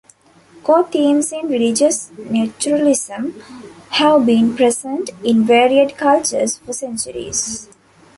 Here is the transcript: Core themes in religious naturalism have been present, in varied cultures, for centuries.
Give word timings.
Core 0.63 0.83
themes 0.85 1.31
in 1.31 1.47
religious 1.47 2.09
naturalism 2.27 3.39
have 3.91 4.25
been 4.25 4.55
present, 4.55 5.11
in 5.23 5.43
varied 5.45 5.95
cultures, 5.95 6.57
for 6.57 6.73
centuries. 6.73 7.69